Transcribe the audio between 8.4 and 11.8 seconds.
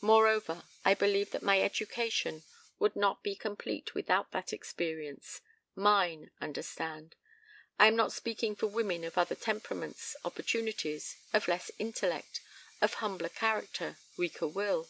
for women of other temperaments, opportunities, of less